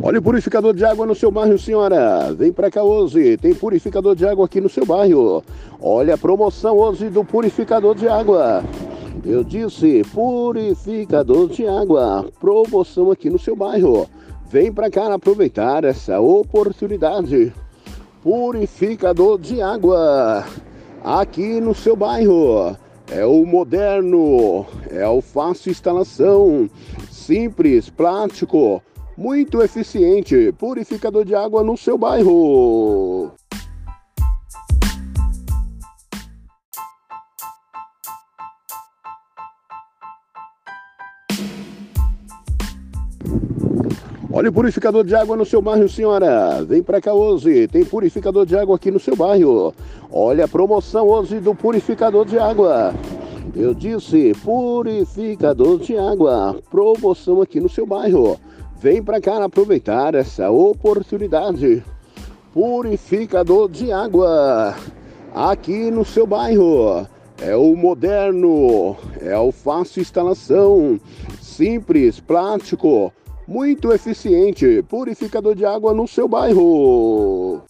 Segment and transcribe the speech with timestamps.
[0.00, 2.32] Olha o purificador de água no seu bairro, senhora.
[2.32, 3.36] Vem para cá hoje.
[3.36, 5.42] Tem purificador de água aqui no seu bairro.
[5.80, 8.62] Olha a promoção hoje do purificador de água.
[9.24, 12.24] Eu disse purificador de água.
[12.40, 14.06] Promoção aqui no seu bairro.
[14.50, 17.52] Vem para cá aproveitar essa oportunidade.
[18.22, 20.44] Purificador de água
[21.04, 22.76] aqui no seu bairro.
[23.10, 26.68] É o moderno, é o fácil instalação,
[27.10, 28.82] simples, prático
[29.16, 30.52] muito eficiente.
[30.58, 33.32] Purificador de água no seu bairro.
[44.38, 46.64] Olha o purificador de água no seu bairro, senhora.
[46.64, 47.66] Vem para cá hoje.
[47.66, 49.74] Tem purificador de água aqui no seu bairro.
[50.12, 52.94] Olha a promoção hoje do purificador de água.
[53.52, 56.56] Eu disse purificador de água.
[56.70, 58.38] Promoção aqui no seu bairro.
[58.80, 61.82] Vem para cá aproveitar essa oportunidade.
[62.54, 64.76] Purificador de água
[65.34, 67.08] aqui no seu bairro.
[67.42, 71.00] É o moderno, é o fácil instalação,
[71.40, 73.12] simples, prático,
[73.48, 74.82] muito eficiente.
[74.82, 77.62] Purificador de água no seu bairro.